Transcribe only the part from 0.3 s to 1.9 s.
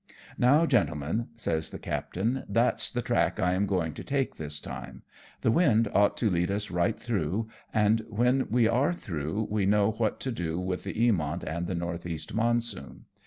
"Now, gentlemen," says the